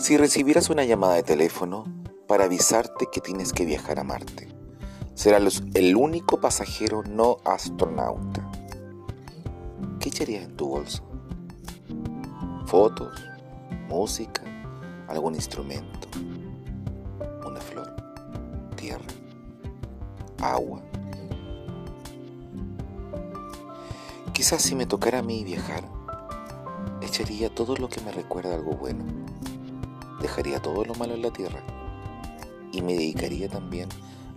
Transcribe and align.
Si 0.00 0.16
recibieras 0.16 0.70
una 0.70 0.86
llamada 0.86 1.16
de 1.16 1.22
teléfono 1.22 1.84
para 2.26 2.44
avisarte 2.44 3.08
que 3.12 3.20
tienes 3.20 3.52
que 3.52 3.66
viajar 3.66 3.98
a 3.98 4.02
Marte, 4.02 4.48
serás 5.12 5.62
el 5.74 5.94
único 5.94 6.40
pasajero 6.40 7.02
no 7.02 7.36
astronauta. 7.44 8.50
¿Qué 10.00 10.08
echarías 10.08 10.44
en 10.44 10.56
tu 10.56 10.68
bolso? 10.68 11.02
¿Fotos? 12.64 13.12
¿Música? 13.90 14.42
¿Algún 15.06 15.34
instrumento? 15.34 16.08
¿Una 17.46 17.60
flor? 17.60 17.94
¿Tierra? 18.76 19.04
¿Agua? 20.40 20.80
Quizás 24.32 24.62
si 24.62 24.74
me 24.74 24.86
tocara 24.86 25.18
a 25.18 25.22
mí 25.22 25.44
viajar, 25.44 25.84
echaría 27.02 27.54
todo 27.54 27.76
lo 27.76 27.90
que 27.90 28.00
me 28.00 28.12
recuerda 28.12 28.54
algo 28.54 28.72
bueno, 28.72 29.04
dejaría 30.20 30.60
todo 30.60 30.84
lo 30.84 30.94
malo 30.94 31.14
en 31.14 31.22
la 31.22 31.30
tierra 31.30 31.60
y 32.72 32.82
me 32.82 32.94
dedicaría 32.94 33.48
también 33.48 33.88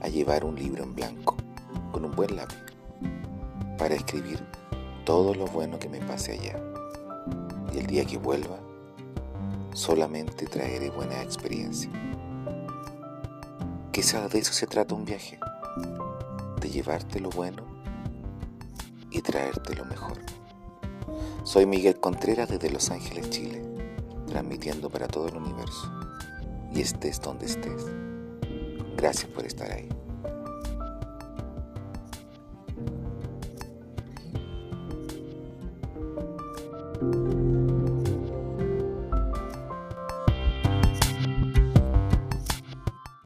a 0.01 0.07
llevar 0.07 0.45
un 0.45 0.55
libro 0.55 0.83
en 0.83 0.95
blanco 0.95 1.37
con 1.91 2.05
un 2.05 2.11
buen 2.11 2.35
lápiz 2.35 2.63
para 3.77 3.95
escribir 3.95 4.43
todo 5.05 5.33
lo 5.33 5.45
bueno 5.47 5.79
que 5.79 5.89
me 5.89 5.99
pase 5.99 6.33
allá. 6.33 6.59
Y 7.73 7.79
el 7.79 7.87
día 7.87 8.05
que 8.05 8.17
vuelva, 8.17 8.59
solamente 9.73 10.45
traeré 10.45 10.89
buena 10.89 11.21
experiencia. 11.21 11.89
Quizás 13.91 14.31
de 14.31 14.39
eso 14.39 14.53
se 14.53 14.67
trata 14.67 14.95
un 14.95 15.05
viaje, 15.05 15.39
de 16.59 16.69
llevarte 16.69 17.19
lo 17.19 17.29
bueno 17.29 17.63
y 19.11 19.21
traerte 19.21 19.75
lo 19.75 19.85
mejor. 19.85 20.19
Soy 21.43 21.65
Miguel 21.65 21.99
Contreras 21.99 22.49
desde 22.49 22.71
Los 22.71 22.89
Ángeles, 22.89 23.29
Chile, 23.29 23.62
transmitiendo 24.33 24.89
para 24.89 25.07
todo 25.07 25.27
el 25.27 25.37
universo. 25.37 25.91
Y 26.73 26.81
estés 26.81 27.21
donde 27.21 27.45
estés. 27.45 27.85
Gracias 28.97 29.29
por 29.29 29.45
estar 29.45 29.71
ahí. 29.71 29.87